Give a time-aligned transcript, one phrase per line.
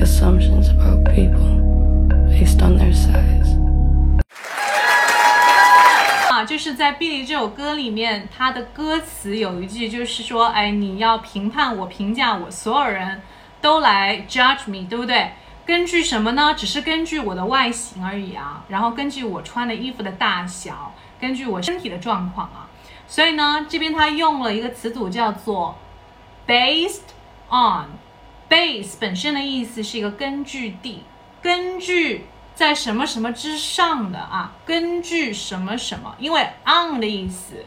[0.00, 1.58] Assumptions about people
[2.28, 3.58] based on their size。
[6.46, 13.20] 就是在比利这首歌里面，他的歌词有一句就是说：哎，你要评判我，评价我，所有人
[13.60, 14.86] 都来 judge me。
[14.88, 15.32] 对不对？
[15.66, 16.54] 根据什么呢？
[16.56, 18.64] 只是根据我的外形而已啊。
[18.68, 22.68] 然后根据我穿的衣服的大小，根据我身体的状况啊。
[23.06, 25.76] 所以呢，这边他用了一个词组叫做
[26.46, 27.00] based
[27.50, 27.86] on。
[28.48, 31.02] Base 本身的意思是一个根据地，
[31.42, 37.64] 根据在什么什么之上的啊，根据什么什么，因为 on 的意思，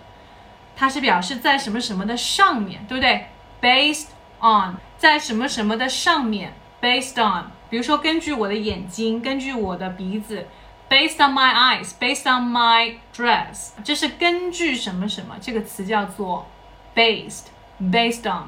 [0.76, 3.26] 它是表示在什么什么的上面，对不对
[3.62, 4.08] ？based
[4.42, 10.48] on 在什么什么的上面，based on，比如说根据我的眼睛，根据我的鼻子
[10.90, 16.48] ，based on my eyes，based on my dress，这是根据什么什么，这个词叫做
[16.96, 18.48] based，based on。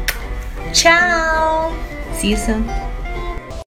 [0.73, 1.75] Ciao!
[2.13, 2.90] See you soon.